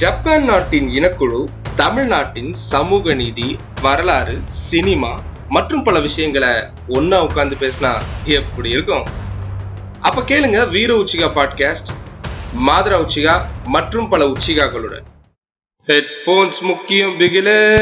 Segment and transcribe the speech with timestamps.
[0.00, 1.44] Japan நாட்டின் இனக்குழு
[1.76, 6.48] தமிழ்நாட்டின் சமூக நீதி வரலாறு சினிமா மற்றும் பல விஷயங்களை
[6.88, 9.04] ஒன்னா உட்கார்ந்து பேசினா எப்படி இருக்கும்?
[10.00, 11.90] அப்ப கேளுங்க வீர உச்சிகா பாட்காஸ்ட்
[12.66, 15.04] மாதரா உச்சிகா மற்றும் பல உச்சிகாக்களுடன்.
[15.86, 17.76] ஹெட்போன்ஸ் முக்கியம் பிகிலே.